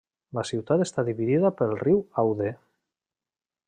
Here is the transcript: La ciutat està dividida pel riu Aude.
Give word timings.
La 0.37 0.43
ciutat 0.49 0.85
està 0.85 1.05
dividida 1.11 1.53
pel 1.61 1.77
riu 1.85 2.03
Aude. 2.25 2.53